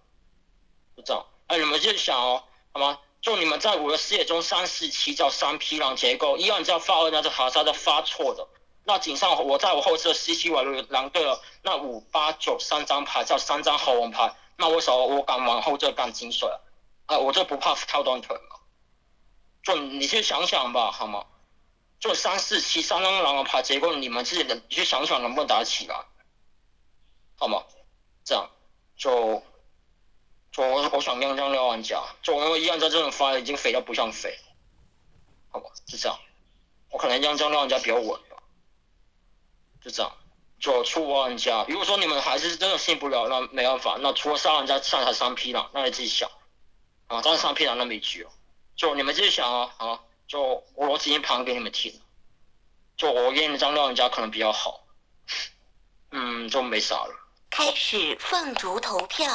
[0.96, 1.26] 就这样。
[1.48, 3.00] 哎，你们就想哦，好吗？
[3.20, 8.46] 就你们在我的视野中，三四七叫三匹狼结构，一玩家发二，那是查杀的发错的。
[8.84, 16.48] 那井上我在我后侧 C C 玩狼队了，那五八九三张牌叫三张好王牌，那为什么我敢往后这干金水？
[17.06, 18.56] 啊，我这不怕跳断腿吗？
[19.64, 21.26] 就你先想想吧，好吗？
[22.00, 25.94] 就三四七三张狼人牌结构，你们自己能去想想能不能打起来，
[27.36, 27.62] 好吗？
[28.24, 28.50] 这样
[28.96, 29.42] 就
[30.50, 34.38] 就我我想亮张六玩家，就因为一样在这种发已经肥到不像肥，
[35.50, 35.70] 好吧？
[35.86, 36.18] 是这样，
[36.90, 38.18] 我可能亮张六玩家比较稳，
[39.82, 40.10] 就这样，
[40.58, 41.66] 就出五玩家。
[41.68, 46.30] 如果说你们还是真的信不了，那没办法，那除了三玩家上台三匹狼，那你自己想
[47.08, 48.26] 啊，但是三匹狼那没局，
[48.74, 50.00] 就你们自己想啊啊。
[50.30, 52.00] 就我逻辑盘给你们听，
[52.96, 54.86] 就我给你们张老人家可能比较好，
[56.12, 57.12] 嗯，就没啥了。
[57.50, 59.26] 开始放逐投票。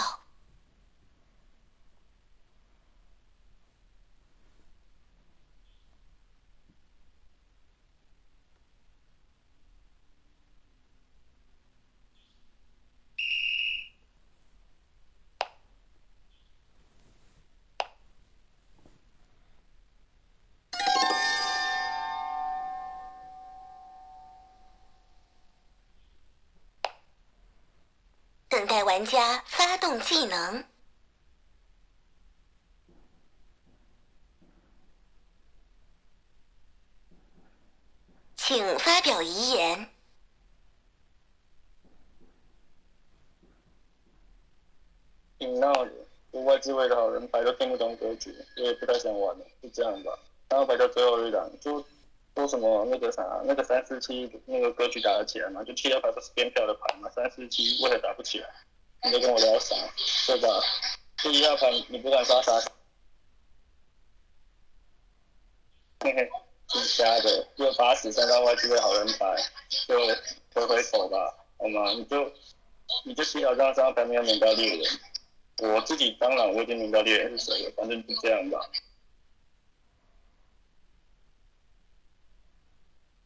[29.05, 30.63] 玩家发动技能。
[38.35, 39.87] 请发表遗言。
[45.37, 45.91] 挺闹的，
[46.31, 50.17] 我外置位的好人牌都听不懂格局，我也不太想玩了，就这样吧。
[50.49, 51.85] 然后排到最后一档，就
[52.35, 55.63] 说什么那个啥，那个三四七那个格局打得起来嘛？
[55.63, 57.07] 就七幺牌不是边票的牌嘛？
[57.11, 58.49] 三四七为何打不起来？
[59.05, 59.75] 你在跟我聊啥？
[60.25, 60.47] 对吧？
[61.17, 62.59] 就一号牌你不敢杀啥？
[65.99, 66.29] 嘿嘿，
[66.67, 69.35] 挺瞎的，又八十三张外置位好人牌，
[69.87, 69.95] 就
[70.53, 71.91] 回回手吧，好吗？
[71.91, 72.33] 你就
[73.03, 74.99] 你就七号张三号牌没有免到猎人。
[75.57, 78.59] 我自己当然我已经明白猎人是谁了，反正就这样吧。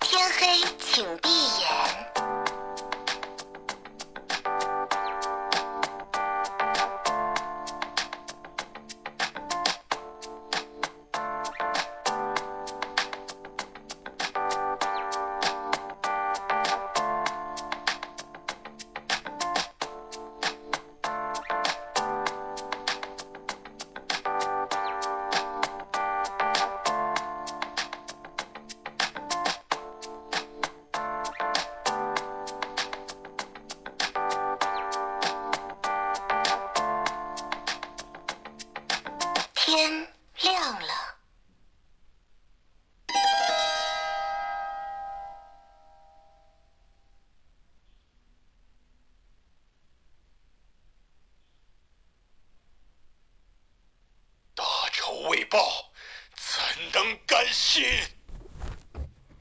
[0.01, 2.08] 天黑，请闭眼。